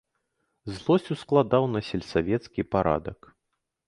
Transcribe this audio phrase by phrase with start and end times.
[0.77, 3.19] Злосць ускладаў на сельсавецкі парадак.